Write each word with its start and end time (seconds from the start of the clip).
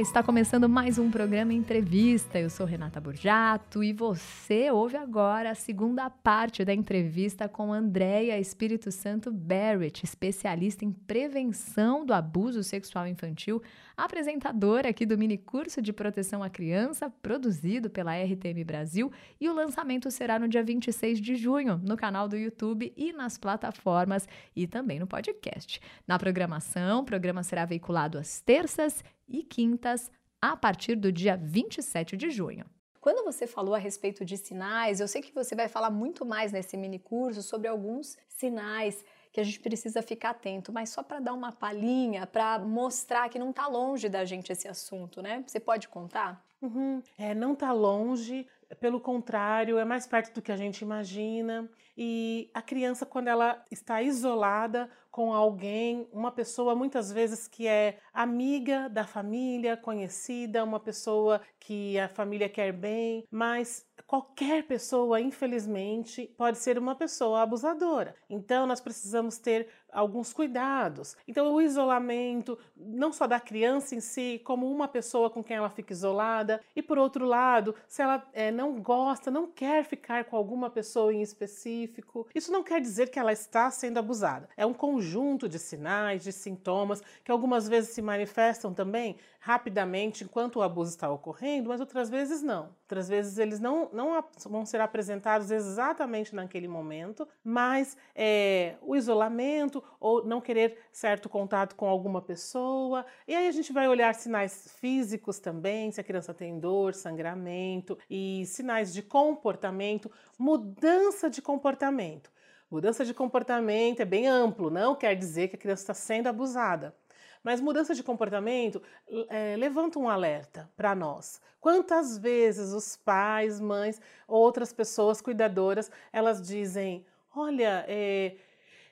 Está 0.00 0.22
começando 0.22 0.68
mais 0.68 0.96
um 0.96 1.10
programa 1.10 1.52
Entrevista. 1.52 2.38
Eu 2.38 2.48
sou 2.48 2.64
Renata 2.64 3.00
Borjato 3.00 3.82
e 3.82 3.92
você 3.92 4.70
ouve 4.70 4.96
agora 4.96 5.50
a 5.50 5.56
segunda 5.56 6.08
parte 6.08 6.64
da 6.64 6.72
entrevista 6.72 7.48
com 7.48 7.72
Andréia 7.72 8.38
Espírito 8.38 8.92
Santo 8.92 9.32
Barrett, 9.32 10.04
especialista 10.04 10.84
em 10.84 10.92
prevenção 10.92 12.06
do 12.06 12.14
abuso 12.14 12.62
sexual 12.62 13.08
infantil, 13.08 13.60
apresentadora 13.96 14.90
aqui 14.90 15.04
do 15.04 15.18
mini 15.18 15.36
curso 15.36 15.82
de 15.82 15.92
proteção 15.92 16.44
à 16.44 16.48
criança, 16.48 17.10
produzido 17.20 17.90
pela 17.90 18.16
RTM 18.16 18.62
Brasil, 18.64 19.10
e 19.40 19.48
o 19.48 19.52
lançamento 19.52 20.12
será 20.12 20.38
no 20.38 20.46
dia 20.46 20.62
26 20.62 21.20
de 21.20 21.34
junho, 21.34 21.76
no 21.76 21.96
canal 21.96 22.28
do 22.28 22.36
YouTube 22.36 22.92
e 22.96 23.12
nas 23.12 23.36
plataformas 23.36 24.28
e 24.54 24.64
também 24.68 25.00
no 25.00 25.08
podcast. 25.08 25.80
Na 26.06 26.20
programação, 26.20 27.00
o 27.00 27.04
programa 27.04 27.42
será 27.42 27.64
veiculado 27.64 28.16
às 28.16 28.40
terças 28.40 29.02
e 29.28 29.42
quintas 29.42 30.10
a 30.40 30.56
partir 30.56 30.94
do 30.94 31.12
dia 31.12 31.36
27 31.36 32.16
de 32.16 32.30
junho. 32.30 32.64
Quando 33.00 33.24
você 33.24 33.46
falou 33.46 33.74
a 33.74 33.78
respeito 33.78 34.24
de 34.24 34.36
sinais, 34.36 35.00
eu 35.00 35.08
sei 35.08 35.22
que 35.22 35.34
você 35.34 35.54
vai 35.54 35.68
falar 35.68 35.90
muito 35.90 36.24
mais 36.24 36.52
nesse 36.52 36.76
mini 36.76 36.98
curso 36.98 37.42
sobre 37.42 37.68
alguns 37.68 38.16
sinais 38.28 39.04
que 39.38 39.42
a 39.42 39.44
gente 39.44 39.60
precisa 39.60 40.02
ficar 40.02 40.30
atento, 40.30 40.72
mas 40.72 40.90
só 40.90 41.00
para 41.00 41.20
dar 41.20 41.32
uma 41.32 41.52
palhinha, 41.52 42.26
para 42.26 42.58
mostrar 42.58 43.28
que 43.28 43.38
não 43.38 43.50
está 43.50 43.68
longe 43.68 44.08
da 44.08 44.24
gente 44.24 44.50
esse 44.50 44.66
assunto, 44.66 45.22
né? 45.22 45.44
Você 45.46 45.60
pode 45.60 45.86
contar? 45.86 46.44
Uhum. 46.60 47.00
É, 47.16 47.36
não 47.36 47.52
está 47.52 47.70
longe, 47.70 48.48
pelo 48.80 49.00
contrário, 49.00 49.78
é 49.78 49.84
mais 49.84 50.08
perto 50.08 50.34
do 50.34 50.42
que 50.42 50.50
a 50.50 50.56
gente 50.56 50.80
imagina. 50.80 51.70
E 51.96 52.50
a 52.52 52.60
criança, 52.60 53.06
quando 53.06 53.28
ela 53.28 53.64
está 53.70 54.02
isolada 54.02 54.90
com 55.08 55.32
alguém, 55.32 56.08
uma 56.12 56.32
pessoa 56.32 56.74
muitas 56.74 57.12
vezes 57.12 57.46
que 57.46 57.68
é 57.68 57.98
amiga 58.12 58.88
da 58.88 59.06
família, 59.06 59.76
conhecida, 59.76 60.64
uma 60.64 60.80
pessoa 60.80 61.40
que 61.60 61.96
a 61.98 62.08
família 62.08 62.48
quer 62.48 62.72
bem, 62.72 63.24
mas 63.30 63.86
qualquer 64.08 64.62
pessoa, 64.62 65.20
infelizmente, 65.20 66.34
pode 66.38 66.56
ser 66.56 66.78
uma 66.78 66.94
pessoa 66.94 67.42
abusadora. 67.42 68.14
Então, 68.28 68.66
nós 68.66 68.80
precisamos 68.80 69.36
ter 69.36 69.68
alguns 69.92 70.32
cuidados. 70.32 71.14
Então, 71.26 71.52
o 71.52 71.60
isolamento, 71.60 72.58
não 72.74 73.12
só 73.12 73.26
da 73.26 73.38
criança 73.38 73.94
em 73.94 74.00
si, 74.00 74.40
como 74.44 74.70
uma 74.70 74.88
pessoa 74.88 75.28
com 75.28 75.44
quem 75.44 75.58
ela 75.58 75.68
fica 75.68 75.92
isolada, 75.92 76.58
e 76.74 76.82
por 76.82 76.98
outro 76.98 77.26
lado, 77.26 77.74
se 77.86 78.00
ela 78.00 78.26
é, 78.32 78.50
não 78.50 78.80
gosta, 78.80 79.30
não 79.30 79.46
quer 79.46 79.84
ficar 79.84 80.24
com 80.24 80.36
alguma 80.36 80.70
pessoa 80.70 81.12
em 81.12 81.20
específico, 81.20 82.26
isso 82.34 82.50
não 82.50 82.62
quer 82.62 82.80
dizer 82.80 83.10
que 83.10 83.18
ela 83.18 83.32
está 83.32 83.70
sendo 83.70 83.98
abusada. 83.98 84.48
É 84.56 84.64
um 84.64 84.74
conjunto 84.74 85.46
de 85.46 85.58
sinais, 85.58 86.24
de 86.24 86.32
sintomas, 86.32 87.02
que 87.22 87.30
algumas 87.30 87.68
vezes 87.68 87.90
se 87.90 88.00
manifestam 88.00 88.72
também 88.72 89.16
rapidamente 89.40 90.24
enquanto 90.24 90.56
o 90.56 90.62
abuso 90.62 90.90
está 90.90 91.10
ocorrendo, 91.10 91.68
mas 91.68 91.80
outras 91.80 92.10
vezes 92.10 92.42
não. 92.42 92.70
Outras 92.82 93.08
vezes 93.08 93.38
eles 93.38 93.60
não, 93.60 93.88
não 93.98 94.24
vão 94.46 94.64
ser 94.64 94.80
apresentados 94.80 95.50
exatamente 95.50 96.32
naquele 96.32 96.68
momento, 96.68 97.26
mas 97.42 97.96
é, 98.14 98.76
o 98.80 98.94
isolamento 98.94 99.82
ou 99.98 100.24
não 100.24 100.40
querer 100.40 100.78
certo 100.92 101.28
contato 101.28 101.74
com 101.74 101.88
alguma 101.88 102.22
pessoa. 102.22 103.04
E 103.26 103.34
aí 103.34 103.48
a 103.48 103.50
gente 103.50 103.72
vai 103.72 103.88
olhar 103.88 104.14
sinais 104.14 104.72
físicos 104.78 105.40
também, 105.40 105.90
se 105.90 106.00
a 106.00 106.04
criança 106.04 106.32
tem 106.32 106.60
dor, 106.60 106.94
sangramento 106.94 107.98
e 108.08 108.46
sinais 108.46 108.94
de 108.94 109.02
comportamento, 109.02 110.08
mudança 110.38 111.28
de 111.28 111.42
comportamento. 111.42 112.30
Mudança 112.70 113.04
de 113.04 113.12
comportamento 113.12 114.00
é 114.00 114.04
bem 114.04 114.28
amplo, 114.28 114.70
não 114.70 114.94
quer 114.94 115.16
dizer 115.16 115.48
que 115.48 115.56
a 115.56 115.58
criança 115.58 115.82
está 115.82 115.94
sendo 115.94 116.28
abusada. 116.28 116.94
Mas 117.42 117.60
mudança 117.60 117.94
de 117.94 118.02
comportamento 118.02 118.82
é, 119.28 119.56
levanta 119.56 119.98
um 119.98 120.08
alerta 120.08 120.70
para 120.76 120.94
nós. 120.94 121.40
Quantas 121.60 122.18
vezes 122.18 122.72
os 122.72 122.96
pais, 122.96 123.60
mães, 123.60 124.00
outras 124.26 124.72
pessoas 124.72 125.20
cuidadoras, 125.20 125.90
elas 126.12 126.40
dizem: 126.40 127.04
olha, 127.34 127.84
é, 127.88 128.36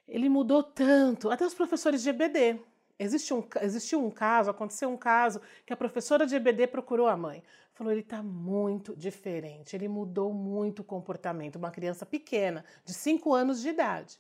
ele 0.09 0.29
mudou 0.29 0.63
tanto. 0.63 1.31
Até 1.31 1.45
os 1.45 1.55
professores 1.55 2.03
de 2.03 2.11
EBD. 2.11 2.61
Existe 2.99 3.35
um, 3.35 3.45
existiu 3.61 4.03
um 4.03 4.11
caso, 4.11 4.51
aconteceu 4.51 4.89
um 4.89 4.97
caso 4.97 5.41
que 5.67 5.73
a 5.73 5.77
professora 5.77 6.27
de 6.27 6.35
EBD 6.35 6.67
procurou 6.67 7.07
a 7.07 7.17
mãe. 7.17 7.43
Falou: 7.75 7.93
ele 7.93 8.01
está 8.01 8.23
muito 8.23 8.97
diferente, 8.97 9.77
ele 9.77 9.87
mudou 9.87 10.33
muito 10.33 10.81
o 10.81 10.85
comportamento. 10.85 11.57
Uma 11.57 11.71
criança 11.71 12.07
pequena, 12.07 12.65
de 12.85 12.95
5 12.95 13.35
anos 13.35 13.61
de 13.61 13.69
idade. 13.69 14.17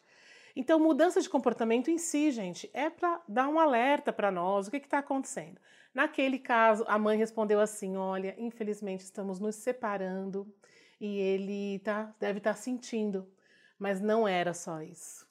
Então, 0.58 0.80
mudança 0.80 1.20
de 1.20 1.28
comportamento 1.28 1.90
em 1.90 1.98
si, 1.98 2.30
gente, 2.30 2.70
é 2.72 2.88
para 2.88 3.20
dar 3.28 3.46
um 3.46 3.60
alerta 3.60 4.10
para 4.10 4.30
nós, 4.30 4.66
o 4.66 4.70
que 4.70 4.78
está 4.78 4.98
acontecendo. 4.98 5.60
Naquele 5.92 6.38
caso, 6.38 6.82
a 6.88 6.98
mãe 6.98 7.18
respondeu 7.18 7.60
assim: 7.60 7.96
Olha, 7.96 8.34
infelizmente 8.38 9.00
estamos 9.00 9.38
nos 9.38 9.56
separando 9.56 10.50
e 10.98 11.18
ele 11.18 11.78
tá, 11.80 12.14
deve 12.18 12.38
estar 12.38 12.54
tá 12.54 12.56
sentindo. 12.56 13.30
Mas 13.78 14.00
não 14.00 14.26
era 14.26 14.54
só 14.54 14.80
isso. 14.80 15.26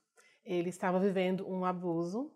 Ele 0.45 0.69
estava 0.69 0.99
vivendo 0.99 1.49
um 1.49 1.65
abuso 1.65 2.31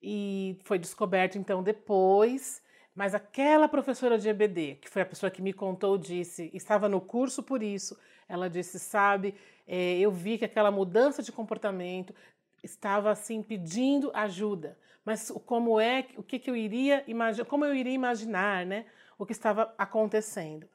e 0.00 0.60
foi 0.62 0.78
descoberto 0.78 1.36
então 1.36 1.60
depois. 1.60 2.62
Mas 2.94 3.14
aquela 3.14 3.68
professora 3.68 4.18
de 4.18 4.28
EBD, 4.28 4.78
que 4.80 4.88
foi 4.88 5.02
a 5.02 5.06
pessoa 5.06 5.30
que 5.30 5.40
me 5.40 5.52
contou, 5.52 5.96
disse, 5.96 6.50
estava 6.52 6.88
no 6.88 7.00
curso 7.00 7.42
por 7.42 7.62
isso. 7.62 7.98
Ela 8.28 8.50
disse, 8.50 8.78
sabe, 8.78 9.34
é, 9.66 9.98
eu 9.98 10.10
vi 10.10 10.36
que 10.36 10.44
aquela 10.44 10.70
mudança 10.70 11.22
de 11.22 11.32
comportamento 11.32 12.14
estava 12.62 13.10
assim 13.10 13.42
pedindo 13.42 14.10
ajuda, 14.14 14.78
mas 15.04 15.32
como 15.46 15.80
é, 15.80 16.06
o 16.16 16.22
que, 16.22 16.38
que 16.38 16.50
eu 16.50 16.56
iria 16.56 17.02
imaginar, 17.06 17.46
como 17.46 17.64
eu 17.64 17.74
iria 17.74 17.92
imaginar, 17.92 18.64
né, 18.64 18.86
o 19.18 19.26
que 19.26 19.32
estava 19.32 19.74
acontecendo. 19.76 20.68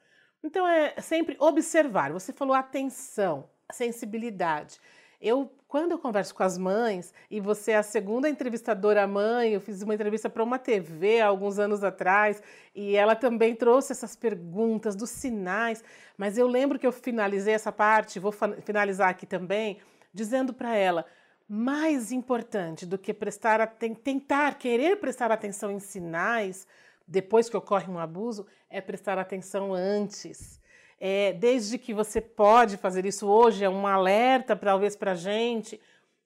Então 0.43 0.67
é 0.67 0.99
sempre 1.01 1.35
observar. 1.39 2.11
Você 2.11 2.33
falou 2.33 2.55
atenção, 2.55 3.49
sensibilidade. 3.71 4.79
Eu, 5.19 5.51
quando 5.67 5.91
eu 5.91 5.99
converso 5.99 6.33
com 6.35 6.43
as 6.43 6.57
mães, 6.57 7.11
e 7.29 7.39
você 7.39 7.71
é 7.71 7.77
a 7.77 7.83
segunda 7.83 8.29
entrevistadora 8.29 9.07
mãe, 9.07 9.51
eu 9.51 9.59
fiz 9.59 9.81
uma 9.81 9.95
entrevista 9.95 10.29
para 10.29 10.43
uma 10.43 10.59
TV 10.59 11.19
há 11.21 11.27
alguns 11.27 11.57
anos 11.57 11.83
atrás, 11.83 12.41
e 12.75 12.95
ela 12.95 13.15
também 13.15 13.55
trouxe 13.55 13.91
essas 13.91 14.15
perguntas 14.15 14.95
dos 14.95 15.09
sinais, 15.09 15.83
mas 16.15 16.37
eu 16.37 16.47
lembro 16.47 16.77
que 16.77 16.85
eu 16.85 16.91
finalizei 16.91 17.55
essa 17.55 17.71
parte, 17.71 18.19
vou 18.19 18.31
finalizar 18.31 19.09
aqui 19.09 19.25
também, 19.25 19.79
dizendo 20.13 20.53
para 20.53 20.75
ela, 20.75 21.05
mais 21.49 22.11
importante 22.11 22.85
do 22.85 22.97
que 22.97 23.13
prestar 23.13 23.65
tentar 24.03 24.55
querer 24.55 24.97
prestar 24.97 25.31
atenção 25.31 25.71
em 25.71 25.79
sinais 25.79 26.67
depois 27.07 27.49
que 27.49 27.55
ocorre 27.55 27.89
um 27.89 27.97
abuso 27.97 28.45
é 28.69 28.81
prestar 28.81 29.17
atenção 29.17 29.73
antes 29.73 30.59
é, 30.99 31.33
desde 31.33 31.77
que 31.77 31.93
você 31.93 32.19
pode 32.19 32.77
fazer 32.77 33.05
isso 33.05 33.27
hoje, 33.27 33.63
é 33.63 33.69
um 33.69 33.85
alerta 33.85 34.55
talvez 34.55 34.95
para 34.95 35.11
a 35.11 35.15
gente, 35.15 35.79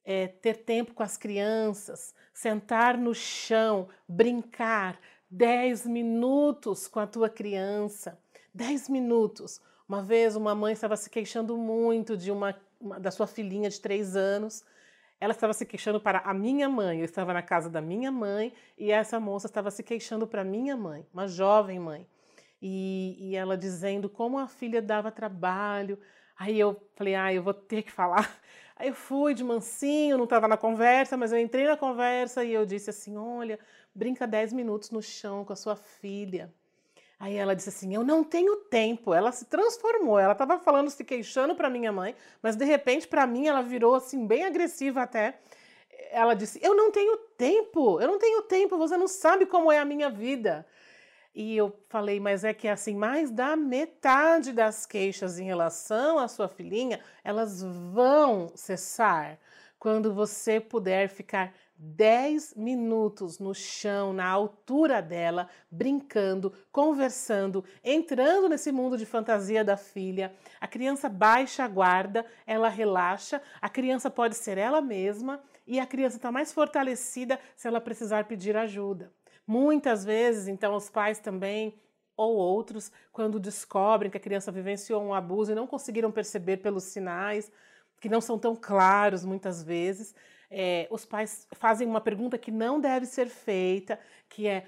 é, 0.04 0.28
ter 0.28 0.58
tempo 0.64 0.94
com 0.94 1.04
as 1.04 1.18
crianças, 1.18 2.16
sentar 2.34 2.98
no 2.98 3.14
chão, 3.14 3.90
brincar 4.08 5.00
10 5.30 5.86
minutos 5.86 6.88
com 6.88 7.00
a 7.00 7.08
tua 7.08 7.30
criança. 7.30 8.18
10 8.54 8.90
minutos. 8.90 9.62
Uma 9.88 10.02
vez 10.02 10.36
uma 10.36 10.56
mãe 10.56 10.74
estava 10.74 10.96
se 10.96 11.10
queixando 11.10 11.58
muito 11.58 12.18
de 12.18 12.32
uma, 12.32 12.56
uma 12.80 13.00
da 13.00 13.12
sua 13.12 13.28
filhinha 13.28 13.70
de 13.70 13.80
3 13.80 14.16
anos. 14.16 14.64
Ela 15.20 15.34
estava 15.34 15.54
se 15.54 15.66
queixando 15.66 16.00
para 16.00 16.20
a 16.20 16.34
minha 16.34 16.68
mãe. 16.68 17.00
Eu 17.00 17.06
estava 17.06 17.34
na 17.34 17.42
casa 17.42 17.70
da 17.70 17.82
minha 17.82 18.12
mãe 18.12 18.54
e 18.78 18.92
essa 18.92 19.20
moça 19.20 19.48
estava 19.48 19.70
se 19.70 19.84
queixando 19.84 20.26
para 20.26 20.44
minha 20.44 20.76
mãe, 20.76 21.06
uma 21.14 21.28
jovem 21.28 21.80
mãe 21.80 22.08
e, 22.62 23.18
e 23.20 23.36
ela 23.36 23.58
dizendo 23.58 24.10
como 24.10 24.38
a 24.38 24.48
filha 24.48 24.82
dava 24.82 25.12
trabalho. 25.12 25.98
Aí 26.38 26.60
eu 26.60 26.82
falei, 26.96 27.16
ah, 27.16 27.34
eu 27.34 27.42
vou 27.44 27.54
ter 27.54 27.84
que 27.84 27.92
falar. 27.92 28.30
Aí 28.78 28.88
eu 28.88 28.96
fui 28.96 29.34
de 29.34 29.44
mansinho, 29.44 30.18
não 30.18 30.24
estava 30.24 30.48
na 30.48 30.58
conversa, 30.58 31.16
mas 31.16 31.32
eu 31.32 31.40
entrei 31.40 31.68
na 31.68 31.78
conversa 31.78 32.44
e 32.44 32.52
eu 32.52 32.66
disse 32.66 32.90
assim: 32.90 33.16
olha, 33.16 33.60
brinca 33.94 34.26
10 34.26 34.54
minutos 34.54 34.90
no 34.90 35.02
chão 35.04 35.46
com 35.46 35.54
a 35.54 35.56
sua 35.56 35.76
filha. 35.76 36.52
Aí 37.22 37.36
ela 37.36 37.56
disse 37.56 37.70
assim: 37.70 37.94
Eu 37.94 38.04
não 38.04 38.24
tenho 38.24 38.56
tempo. 38.56 39.14
Ela 39.14 39.32
se 39.32 39.46
transformou. 39.46 40.18
Ela 40.18 40.32
estava 40.32 40.58
falando, 40.58 40.90
se 40.90 41.04
queixando 41.04 41.54
para 41.54 41.70
minha 41.70 41.92
mãe, 41.92 42.16
mas 42.42 42.56
de 42.56 42.66
repente, 42.66 43.08
para 43.08 43.28
mim, 43.28 43.46
ela 43.46 43.62
virou 43.62 43.94
assim, 43.94 44.26
bem 44.26 44.44
agressiva 44.44 45.04
até. 45.04 45.40
Ela 46.10 46.34
disse: 46.34 46.60
Eu 46.64 46.76
não 46.76 46.92
tenho 46.92 47.16
tempo. 47.38 48.02
Eu 48.02 48.08
não 48.08 48.18
tenho 48.18 48.42
tempo. 48.42 48.76
Você 48.80 48.98
não 48.98 49.08
sabe 49.08 49.46
como 49.46 49.72
é 49.72 49.78
a 49.78 49.86
minha 49.86 50.10
vida. 50.10 50.66
E 51.34 51.56
eu 51.56 51.74
falei, 51.88 52.20
mas 52.20 52.44
é 52.44 52.54
que 52.54 52.68
assim, 52.68 52.96
mais 52.96 53.32
da 53.32 53.56
metade 53.56 54.52
das 54.52 54.86
queixas 54.86 55.40
em 55.40 55.46
relação 55.46 56.20
à 56.20 56.28
sua 56.28 56.50
filhinha, 56.50 57.00
elas 57.24 57.64
vão 57.64 58.52
cessar 58.56 59.40
quando 59.80 60.14
você 60.14 60.60
puder 60.60 61.10
ficar 61.10 61.54
10 61.76 62.54
minutos 62.56 63.40
no 63.40 63.56
chão, 63.56 64.14
na 64.14 64.28
altura 64.28 65.02
dela, 65.02 65.50
brincando, 65.72 66.54
conversando, 66.72 67.66
entrando 67.84 68.48
nesse 68.48 68.72
mundo 68.72 68.96
de 68.96 69.08
fantasia 69.08 69.64
da 69.64 69.76
filha. 69.76 70.36
A 70.60 70.68
criança 70.68 71.10
baixa 71.10 71.64
a 71.64 71.68
guarda, 71.68 72.24
ela 72.46 72.70
relaxa, 72.70 73.42
a 73.60 73.68
criança 73.68 74.12
pode 74.12 74.36
ser 74.36 74.60
ela 74.60 74.82
mesma 74.82 75.42
e 75.66 75.80
a 75.80 75.88
criança 75.88 76.18
está 76.18 76.32
mais 76.32 76.54
fortalecida 76.54 77.40
se 77.56 77.68
ela 77.68 77.82
precisar 77.82 78.26
pedir 78.26 78.56
ajuda. 78.56 79.12
Muitas 79.52 80.06
vezes, 80.06 80.48
então, 80.48 80.74
os 80.76 80.90
pais 80.90 81.20
também 81.20 81.78
ou 82.16 82.38
outros, 82.38 82.90
quando 83.12 83.38
descobrem 83.38 84.10
que 84.10 84.16
a 84.16 84.20
criança 84.22 84.50
vivenciou 84.50 85.04
um 85.04 85.14
abuso 85.14 85.52
e 85.52 85.56
não 85.56 85.68
conseguiram 85.68 86.10
perceber 86.10 86.56
pelos 86.58 86.86
sinais, 86.86 87.52
que 88.00 88.08
não 88.08 88.22
são 88.22 88.40
tão 88.40 88.56
claros 88.56 89.26
muitas 89.26 89.62
vezes, 89.62 90.16
é, 90.50 90.88
os 90.90 91.04
pais 91.04 91.50
fazem 91.52 91.86
uma 91.86 92.00
pergunta 92.00 92.38
que 92.38 92.50
não 92.50 92.80
deve 92.80 93.06
ser 93.06 93.28
feita, 93.28 94.00
que 94.30 94.48
é 94.48 94.68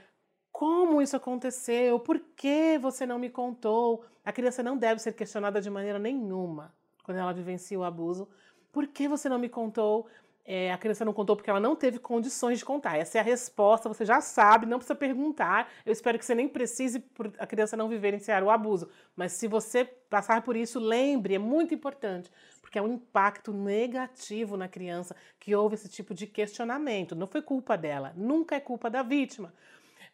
como 0.52 1.02
isso 1.02 1.16
aconteceu? 1.16 1.98
Por 1.98 2.20
que 2.20 2.78
você 2.78 3.06
não 3.06 3.18
me 3.18 3.30
contou? 3.30 4.04
A 4.26 4.34
criança 4.34 4.62
não 4.62 4.78
deve 4.78 5.00
ser 5.00 5.14
questionada 5.14 5.62
de 5.62 5.70
maneira 5.70 5.98
nenhuma 5.98 6.76
quando 7.06 7.20
ela 7.20 7.32
vivencia 7.32 7.80
o 7.80 7.86
abuso. 7.86 8.28
Por 8.70 8.88
que 8.88 9.08
você 9.08 9.30
não 9.30 9.40
me 9.40 9.48
contou? 9.48 10.08
É, 10.46 10.74
a 10.74 10.78
criança 10.78 11.06
não 11.06 11.14
contou 11.14 11.36
porque 11.36 11.50
ela 11.50 11.60
não 11.60 11.76
teve 11.76 12.00
condições 12.00 12.60
de 12.60 12.66
contar. 12.66 12.98
Essa 12.98 13.18
é 13.18 13.22
a 13.22 13.24
resposta, 13.24 13.88
você 13.88 14.06
já 14.06 14.20
sabe, 14.20 14.66
não 14.66 14.78
precisa 14.78 14.96
perguntar. 14.96 15.70
Eu 15.86 15.94
espero 15.94 16.20
que 16.20 16.26
você 16.26 16.36
nem 16.36 16.50
precise 16.50 17.00
por 17.00 17.32
a 17.40 17.48
criança 17.48 17.78
não 17.78 17.88
vivenciar 17.88 18.44
o 18.44 18.50
abuso. 18.50 18.90
Mas 19.16 19.32
se 19.34 19.48
você 19.48 19.86
passar 19.86 20.42
por 20.42 20.56
isso, 20.56 20.80
lembre, 20.80 21.36
é 21.36 21.40
muito 21.40 21.74
importante 21.74 22.30
porque 22.74 22.80
é 22.80 22.82
um 22.82 22.92
impacto 22.92 23.54
negativo 23.54 24.58
na 24.58 24.68
criança 24.68 25.16
que 25.40 25.54
houve 25.54 25.76
esse 25.76 25.88
tipo 25.88 26.12
de 26.12 26.26
questionamento. 26.26 27.16
Não 27.16 27.28
foi 27.28 27.40
culpa 27.40 27.78
dela, 27.78 28.12
nunca 28.16 28.56
é 28.56 28.60
culpa 28.60 28.90
da 28.90 29.04
vítima. 29.04 29.54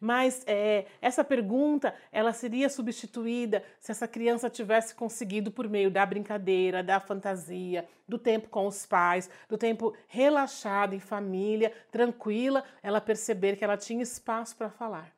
Mas 0.00 0.42
é, 0.46 0.86
essa 1.02 1.22
pergunta 1.22 1.94
ela 2.10 2.32
seria 2.32 2.70
substituída 2.70 3.62
se 3.78 3.92
essa 3.92 4.08
criança 4.08 4.48
tivesse 4.48 4.94
conseguido 4.94 5.52
por 5.52 5.68
meio 5.68 5.90
da 5.90 6.06
brincadeira, 6.06 6.82
da 6.82 6.98
fantasia, 6.98 7.86
do 8.08 8.18
tempo 8.18 8.48
com 8.48 8.66
os 8.66 8.86
pais, 8.86 9.28
do 9.46 9.58
tempo 9.58 9.94
relaxado 10.08 10.94
em 10.94 11.00
família, 11.00 11.70
tranquila, 11.90 12.64
ela 12.82 13.00
perceber 13.00 13.56
que 13.56 13.64
ela 13.64 13.76
tinha 13.76 14.02
espaço 14.02 14.56
para 14.56 14.70
falar. 14.70 15.12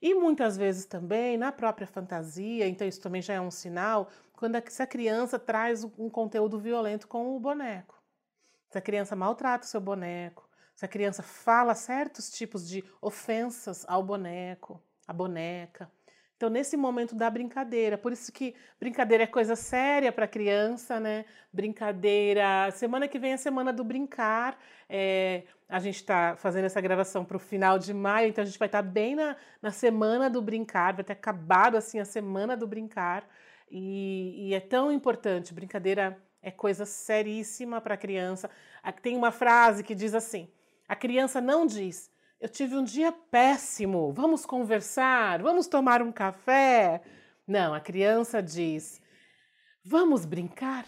E 0.00 0.14
muitas 0.14 0.56
vezes 0.56 0.86
também 0.86 1.36
na 1.36 1.50
própria 1.50 1.86
fantasia, 1.86 2.68
então 2.68 2.86
isso 2.86 3.00
também 3.00 3.20
já 3.20 3.34
é 3.34 3.40
um 3.40 3.50
sinal, 3.50 4.08
quando 4.34 4.54
a, 4.54 4.62
se 4.64 4.80
a 4.80 4.86
criança 4.86 5.36
traz 5.36 5.82
um 5.82 6.08
conteúdo 6.08 6.60
violento 6.60 7.08
com 7.08 7.34
o 7.34 7.40
boneco. 7.40 8.00
Se 8.70 8.78
a 8.78 8.80
criança 8.80 9.16
maltrata 9.16 9.64
o 9.64 9.68
seu 9.68 9.80
boneco, 9.80 10.47
se 10.78 10.84
a 10.84 10.88
criança 10.88 11.24
fala 11.24 11.74
certos 11.74 12.30
tipos 12.30 12.68
de 12.68 12.84
ofensas 13.02 13.84
ao 13.88 14.00
boneco, 14.00 14.80
à 15.08 15.12
boneca. 15.12 15.90
Então, 16.36 16.48
nesse 16.48 16.76
momento 16.76 17.16
da 17.16 17.28
brincadeira, 17.28 17.98
por 17.98 18.12
isso 18.12 18.30
que 18.30 18.54
brincadeira 18.78 19.24
é 19.24 19.26
coisa 19.26 19.56
séria 19.56 20.12
para 20.12 20.28
criança, 20.28 21.00
né? 21.00 21.24
Brincadeira. 21.52 22.70
Semana 22.70 23.08
que 23.08 23.18
vem 23.18 23.32
é 23.32 23.34
a 23.34 23.38
semana 23.38 23.72
do 23.72 23.82
brincar. 23.82 24.56
É, 24.88 25.42
a 25.68 25.80
gente 25.80 25.96
está 25.96 26.36
fazendo 26.36 26.66
essa 26.66 26.80
gravação 26.80 27.24
para 27.24 27.36
o 27.36 27.40
final 27.40 27.76
de 27.76 27.92
maio, 27.92 28.28
então 28.28 28.42
a 28.42 28.46
gente 28.46 28.56
vai 28.56 28.68
estar 28.68 28.84
tá 28.84 28.88
bem 28.88 29.16
na, 29.16 29.34
na 29.60 29.72
semana 29.72 30.30
do 30.30 30.40
brincar, 30.40 30.94
vai 30.94 31.02
ter 31.02 31.14
acabado 31.14 31.76
assim 31.76 31.98
a 31.98 32.04
semana 32.04 32.56
do 32.56 32.68
brincar. 32.68 33.28
E, 33.68 34.50
e 34.50 34.54
é 34.54 34.60
tão 34.60 34.92
importante. 34.92 35.52
Brincadeira 35.52 36.16
é 36.40 36.52
coisa 36.52 36.86
seríssima 36.86 37.80
para 37.80 37.94
a 37.94 37.98
criança. 37.98 38.48
Tem 39.02 39.16
uma 39.16 39.32
frase 39.32 39.82
que 39.82 39.92
diz 39.92 40.14
assim: 40.14 40.48
a 40.88 40.96
criança 40.96 41.40
não 41.40 41.66
diz 41.66 42.10
eu 42.40 42.48
tive 42.48 42.76
um 42.76 42.84
dia 42.84 43.10
péssimo, 43.10 44.12
vamos 44.12 44.46
conversar, 44.46 45.42
vamos 45.42 45.66
tomar 45.66 46.00
um 46.00 46.12
café. 46.12 47.02
Não, 47.46 47.74
a 47.74 47.80
criança 47.80 48.40
diz: 48.40 49.02
vamos 49.84 50.24
brincar. 50.24 50.86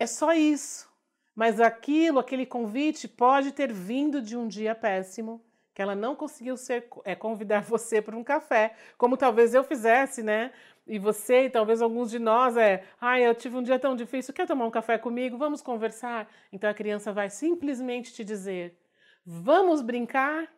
É 0.00 0.06
só 0.06 0.32
isso. 0.32 0.92
Mas 1.34 1.60
aquilo, 1.60 2.18
aquele 2.18 2.44
convite 2.44 3.06
pode 3.06 3.52
ter 3.52 3.72
vindo 3.72 4.20
de 4.20 4.36
um 4.36 4.48
dia 4.48 4.74
péssimo, 4.74 5.44
que 5.72 5.80
ela 5.80 5.94
não 5.94 6.16
conseguiu 6.16 6.56
ser, 6.56 6.88
é, 7.04 7.14
convidar 7.14 7.62
você 7.70 8.02
para 8.02 8.16
um 8.16 8.24
café, 8.24 8.74
como 8.98 9.16
talvez 9.16 9.54
eu 9.54 9.62
fizesse, 9.62 10.24
né? 10.24 10.52
E 10.86 10.98
você, 10.98 11.44
e 11.44 11.50
talvez 11.50 11.80
alguns 11.80 12.10
de 12.10 12.18
nós, 12.18 12.56
é, 12.56 12.84
ai, 13.00 13.24
eu 13.24 13.34
tive 13.34 13.56
um 13.56 13.62
dia 13.62 13.78
tão 13.78 13.94
difícil, 13.94 14.34
quer 14.34 14.46
tomar 14.46 14.66
um 14.66 14.70
café 14.72 14.98
comigo? 14.98 15.38
Vamos 15.38 15.62
conversar? 15.62 16.28
Então 16.52 16.68
a 16.68 16.74
criança 16.74 17.12
vai 17.12 17.30
simplesmente 17.30 18.12
te 18.12 18.24
dizer: 18.24 18.76
vamos 19.24 19.80
brincar? 19.82 20.48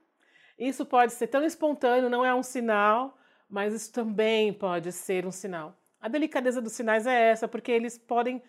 Isso 0.59 0.87
pode 0.87 1.13
ser 1.13 1.27
tão 1.27 1.45
espontâneo, 1.45 2.11
não 2.11 2.25
é 2.25 2.35
um 2.35 2.43
sinal, 2.43 3.19
mas 3.49 3.75
isso 3.75 3.93
também 3.93 4.53
pode 4.53 4.91
ser 4.93 5.27
um 5.27 5.31
sinal. 5.31 5.79
A 6.01 6.09
delicadeza 6.09 6.61
dos 6.61 6.73
sinais 6.73 7.07
é 7.07 7.31
essa, 7.31 7.47
porque 7.47 7.71
eles 7.71 7.99
podem 7.99 8.43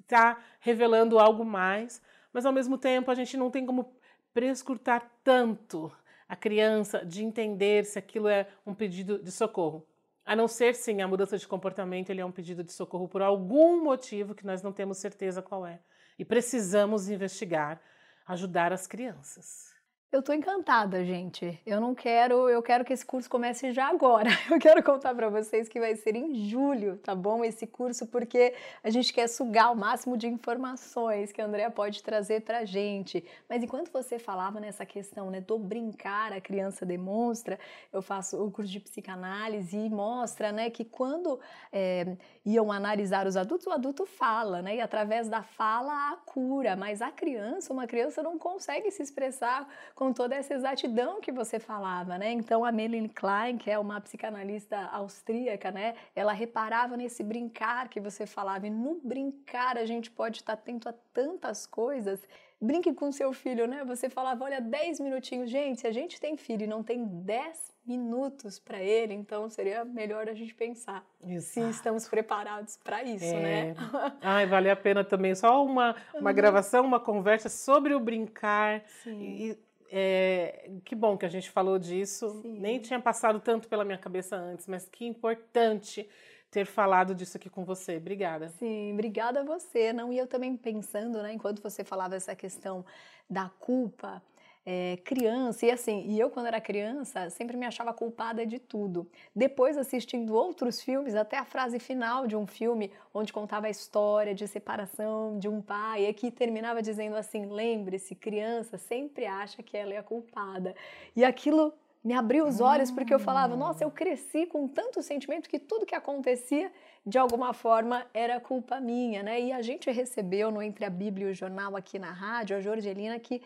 estar 0.00 0.36
tá 0.36 0.42
revelando 0.60 1.18
algo 1.18 1.44
mais, 1.44 2.02
mas 2.32 2.46
ao 2.46 2.52
mesmo 2.52 2.78
tempo 2.78 3.10
a 3.10 3.14
gente 3.14 3.36
não 3.36 3.50
tem 3.50 3.66
como 3.66 3.94
prescrutar 4.32 5.10
tanto 5.22 5.92
a 6.28 6.36
criança 6.36 7.04
de 7.04 7.22
entender 7.22 7.84
se 7.84 7.98
aquilo 7.98 8.28
é 8.28 8.48
um 8.66 8.74
pedido 8.74 9.22
de 9.22 9.30
socorro. 9.30 9.86
A 10.24 10.36
não 10.36 10.46
ser, 10.46 10.74
sim, 10.74 11.02
a 11.02 11.08
mudança 11.08 11.36
de 11.36 11.46
comportamento 11.46 12.10
ele 12.10 12.20
é 12.20 12.24
um 12.24 12.32
pedido 12.32 12.62
de 12.62 12.72
socorro 12.72 13.08
por 13.08 13.20
algum 13.20 13.82
motivo 13.82 14.34
que 14.34 14.46
nós 14.46 14.62
não 14.62 14.72
temos 14.72 14.98
certeza 14.98 15.42
qual 15.42 15.66
é. 15.66 15.80
E 16.18 16.24
precisamos 16.24 17.08
investigar, 17.08 17.80
ajudar 18.26 18.72
as 18.72 18.86
crianças. 18.86 19.71
Eu 20.12 20.20
tô 20.20 20.34
encantada, 20.34 21.02
gente. 21.06 21.58
Eu 21.64 21.80
não 21.80 21.94
quero, 21.94 22.46
eu 22.46 22.62
quero 22.62 22.84
que 22.84 22.92
esse 22.92 23.04
curso 23.04 23.30
comece 23.30 23.72
já 23.72 23.88
agora. 23.88 24.28
Eu 24.52 24.58
quero 24.58 24.82
contar 24.82 25.14
para 25.14 25.30
vocês 25.30 25.70
que 25.70 25.80
vai 25.80 25.96
ser 25.96 26.14
em 26.14 26.34
julho, 26.50 26.98
tá 26.98 27.14
bom? 27.14 27.42
Esse 27.42 27.66
curso 27.66 28.06
porque 28.06 28.52
a 28.84 28.90
gente 28.90 29.10
quer 29.10 29.26
sugar 29.26 29.72
o 29.72 29.74
máximo 29.74 30.18
de 30.18 30.26
informações 30.26 31.32
que 31.32 31.40
a 31.40 31.46
Andrea 31.46 31.70
pode 31.70 32.02
trazer 32.02 32.42
pra 32.42 32.66
gente. 32.66 33.24
Mas 33.48 33.62
enquanto 33.62 33.90
você 33.90 34.18
falava 34.18 34.60
nessa 34.60 34.84
questão, 34.84 35.30
né, 35.30 35.40
do 35.40 35.58
brincar, 35.58 36.30
a 36.30 36.42
criança 36.42 36.84
demonstra, 36.84 37.58
eu 37.90 38.02
faço 38.02 38.36
o 38.36 38.50
curso 38.50 38.70
de 38.70 38.80
psicanálise 38.80 39.78
e 39.78 39.88
mostra, 39.88 40.52
né, 40.52 40.68
que 40.68 40.84
quando 40.84 41.40
é, 41.72 42.18
iam 42.44 42.70
analisar 42.70 43.26
os 43.26 43.34
adultos, 43.34 43.66
o 43.66 43.70
adulto 43.70 44.04
fala, 44.04 44.60
né? 44.60 44.76
E 44.76 44.80
através 44.82 45.26
da 45.26 45.42
fala 45.42 46.12
a 46.12 46.16
cura, 46.16 46.76
mas 46.76 47.00
a 47.00 47.10
criança, 47.10 47.72
uma 47.72 47.86
criança 47.86 48.22
não 48.22 48.38
consegue 48.38 48.90
se 48.90 49.02
expressar 49.02 49.66
com 50.02 50.12
toda 50.12 50.34
essa 50.34 50.52
exatidão 50.52 51.20
que 51.20 51.30
você 51.30 51.60
falava, 51.60 52.18
né? 52.18 52.32
Então 52.32 52.64
a 52.64 52.72
Melanie 52.72 53.08
Klein, 53.08 53.56
que 53.56 53.70
é 53.70 53.78
uma 53.78 54.00
psicanalista 54.00 54.76
austríaca, 54.92 55.70
né? 55.70 55.94
Ela 56.12 56.32
reparava 56.32 56.96
nesse 56.96 57.22
brincar 57.22 57.88
que 57.88 58.00
você 58.00 58.26
falava 58.26 58.66
e 58.66 58.70
no 58.70 59.00
brincar 59.00 59.78
a 59.78 59.84
gente 59.84 60.10
pode 60.10 60.38
estar 60.38 60.54
atento 60.54 60.88
a 60.88 60.94
tantas 61.14 61.68
coisas. 61.68 62.20
Brinque 62.60 62.92
com 62.92 63.12
seu 63.12 63.32
filho, 63.32 63.68
né? 63.68 63.84
Você 63.84 64.08
falava, 64.08 64.42
olha, 64.42 64.60
10 64.60 64.98
minutinhos. 64.98 65.48
Gente, 65.48 65.82
se 65.82 65.86
a 65.86 65.92
gente 65.92 66.20
tem 66.20 66.36
filho 66.36 66.64
e 66.64 66.66
não 66.66 66.82
tem 66.82 67.04
10 67.04 67.72
minutos 67.86 68.58
para 68.58 68.80
ele, 68.80 69.14
então 69.14 69.48
seria 69.50 69.84
melhor 69.84 70.28
a 70.28 70.34
gente 70.34 70.54
pensar 70.54 71.04
Exato. 71.24 71.42
se 71.42 71.60
estamos 71.70 72.08
preparados 72.08 72.76
para 72.76 73.04
isso, 73.04 73.24
é. 73.24 73.40
né? 73.40 73.74
Ai, 74.20 74.46
vale 74.46 74.68
a 74.68 74.76
pena 74.76 75.04
também 75.04 75.34
só 75.34 75.64
uma, 75.64 75.94
uma 76.14 76.30
uhum. 76.30 76.36
gravação, 76.36 76.84
uma 76.84 77.00
conversa 77.00 77.48
sobre 77.48 77.94
o 77.94 78.00
brincar. 78.00 78.82
Sim. 79.02 79.20
E, 79.20 79.58
é, 79.94 80.70
que 80.86 80.94
bom 80.94 81.18
que 81.18 81.26
a 81.26 81.28
gente 81.28 81.50
falou 81.50 81.78
disso. 81.78 82.40
Sim. 82.40 82.58
Nem 82.58 82.80
tinha 82.80 82.98
passado 82.98 83.38
tanto 83.38 83.68
pela 83.68 83.84
minha 83.84 83.98
cabeça 83.98 84.34
antes, 84.36 84.66
mas 84.66 84.88
que 84.88 85.04
importante 85.04 86.08
ter 86.50 86.64
falado 86.64 87.14
disso 87.14 87.36
aqui 87.36 87.50
com 87.50 87.62
você. 87.62 87.98
Obrigada. 87.98 88.48
Sim, 88.58 88.94
obrigada 88.94 89.40
a 89.40 89.44
você. 89.44 89.92
Não, 89.92 90.10
e 90.10 90.16
eu 90.16 90.26
também 90.26 90.56
pensando, 90.56 91.22
né, 91.22 91.34
enquanto 91.34 91.62
você 91.62 91.84
falava 91.84 92.16
essa 92.16 92.34
questão 92.34 92.84
da 93.28 93.50
culpa, 93.60 94.22
é, 94.64 94.98
criança, 95.04 95.66
e 95.66 95.70
assim, 95.70 96.04
e 96.06 96.20
eu 96.20 96.30
quando 96.30 96.46
era 96.46 96.60
criança 96.60 97.28
sempre 97.30 97.56
me 97.56 97.66
achava 97.66 97.92
culpada 97.92 98.46
de 98.46 98.58
tudo. 98.58 99.08
Depois 99.34 99.76
assistindo 99.76 100.34
outros 100.34 100.80
filmes, 100.80 101.14
até 101.14 101.36
a 101.36 101.44
frase 101.44 101.78
final 101.78 102.26
de 102.26 102.36
um 102.36 102.46
filme 102.46 102.92
onde 103.12 103.32
contava 103.32 103.66
a 103.66 103.70
história 103.70 104.34
de 104.34 104.46
separação 104.46 105.38
de 105.38 105.48
um 105.48 105.60
pai, 105.60 106.06
e 106.06 106.12
que 106.12 106.30
terminava 106.30 106.80
dizendo 106.80 107.16
assim: 107.16 107.46
lembre-se, 107.46 108.14
criança 108.14 108.78
sempre 108.78 109.26
acha 109.26 109.62
que 109.62 109.76
ela 109.76 109.92
é 109.94 109.98
a 109.98 110.02
culpada. 110.02 110.74
E 111.16 111.24
aquilo 111.24 111.74
me 112.04 112.14
abriu 112.14 112.46
os 112.46 112.60
olhos 112.60 112.90
porque 112.90 113.14
eu 113.14 113.18
falava, 113.20 113.56
nossa, 113.56 113.84
eu 113.84 113.90
cresci 113.90 114.44
com 114.44 114.66
tanto 114.66 115.00
sentimento 115.02 115.48
que 115.48 115.58
tudo 115.58 115.86
que 115.86 115.94
acontecia 115.94 116.72
de 117.06 117.16
alguma 117.16 117.52
forma 117.52 118.04
era 118.12 118.40
culpa 118.40 118.80
minha, 118.80 119.22
né? 119.22 119.40
E 119.40 119.52
a 119.52 119.62
gente 119.62 119.88
recebeu 119.90 120.50
no 120.50 120.60
Entre 120.60 120.84
a 120.84 120.90
Bíblia 120.90 121.28
e 121.28 121.30
o 121.30 121.34
Jornal 121.34 121.76
aqui 121.76 121.98
na 121.98 122.10
rádio, 122.10 122.56
a 122.56 122.60
Jorgelina, 122.60 123.18
que 123.20 123.40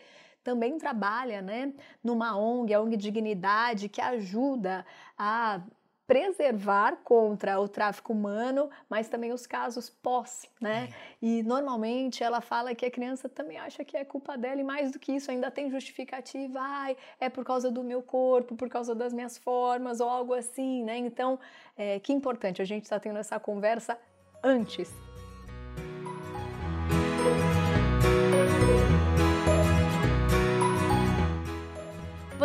também 0.47 0.77
trabalha 0.77 1.41
né, 1.41 1.73
numa 2.01 2.37
ONG, 2.37 2.73
a 2.73 2.79
ONG 2.79 2.95
Dignidade, 2.95 3.89
que 3.89 3.99
ajuda 3.99 4.85
a 5.17 5.59
preservar 6.07 6.99
contra 7.03 7.59
o 7.59 7.67
tráfico 7.67 8.13
humano, 8.13 8.69
mas 8.89 9.09
também 9.09 9.33
os 9.33 9.45
casos 9.45 9.89
pós, 9.89 10.47
né? 10.61 10.87
É. 10.89 10.93
E 11.21 11.43
normalmente 11.43 12.23
ela 12.23 12.39
fala 12.39 12.73
que 12.73 12.85
a 12.85 12.89
criança 12.89 13.27
também 13.27 13.57
acha 13.57 13.83
que 13.83 13.97
é 13.97 14.05
culpa 14.05 14.37
dela 14.37 14.61
e 14.61 14.63
mais 14.63 14.93
do 14.93 14.99
que 14.99 15.11
isso 15.11 15.29
ainda 15.29 15.51
tem 15.51 15.69
justificativa, 15.69 16.59
ai, 16.61 16.95
é 17.19 17.27
por 17.27 17.43
causa 17.43 17.69
do 17.69 17.83
meu 17.83 18.01
corpo, 18.01 18.55
por 18.55 18.69
causa 18.69 18.95
das 18.95 19.11
minhas 19.11 19.37
formas 19.37 19.99
ou 19.99 20.07
algo 20.07 20.33
assim, 20.33 20.81
né? 20.81 20.97
Então, 20.97 21.37
é, 21.75 21.99
que 21.99 22.13
importante 22.13 22.61
a 22.61 22.65
gente 22.65 22.83
estar 22.83 23.01
tá 23.01 23.03
tendo 23.03 23.19
essa 23.19 23.37
conversa 23.37 23.99
antes 24.41 24.89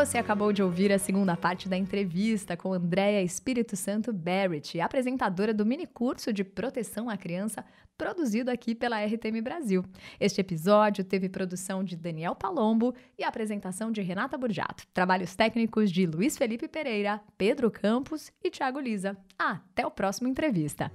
Você 0.02 0.18
acabou 0.18 0.52
de 0.52 0.60
ouvir 0.60 0.92
a 0.92 0.98
segunda 0.98 1.36
parte 1.36 1.68
da 1.68 1.76
entrevista 1.76 2.56
com 2.56 2.72
Andréa 2.72 3.22
Espírito 3.22 3.76
Santo 3.76 4.12
Barrett, 4.12 4.80
apresentadora 4.80 5.54
do 5.54 5.64
mini 5.64 5.86
curso 5.86 6.32
de 6.32 6.42
proteção 6.42 7.08
à 7.08 7.16
criança 7.16 7.64
produzido 7.96 8.50
aqui 8.50 8.74
pela 8.74 9.00
RTM 9.00 9.40
Brasil. 9.40 9.84
Este 10.18 10.40
episódio 10.40 11.04
teve 11.04 11.28
produção 11.28 11.84
de 11.84 11.96
Daniel 11.96 12.34
Palombo 12.34 12.92
e 13.16 13.22
apresentação 13.22 13.92
de 13.92 14.02
Renata 14.02 14.36
Burjato. 14.36 14.82
Trabalhos 14.92 15.36
técnicos 15.36 15.88
de 15.92 16.04
Luiz 16.04 16.36
Felipe 16.36 16.66
Pereira, 16.66 17.20
Pedro 17.38 17.70
Campos 17.70 18.32
e 18.42 18.50
Thiago 18.50 18.80
Lisa. 18.80 19.16
Até 19.38 19.86
o 19.86 19.90
próximo 19.90 20.26
entrevista. 20.26 20.90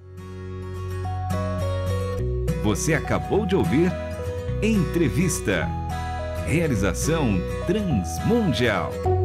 Você 2.61 2.93
acabou 2.93 3.45
de 3.45 3.55
ouvir 3.55 3.89
Entrevista. 4.61 5.65
Realização 6.47 7.41
Transmundial. 7.67 9.16